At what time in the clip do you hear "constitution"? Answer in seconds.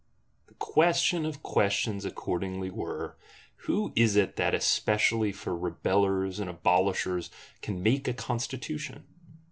8.15-9.05